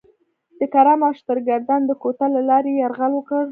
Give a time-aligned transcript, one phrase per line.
[0.59, 3.43] د کرم او شترګردن د کوتل له لارې یې یرغل وکړ.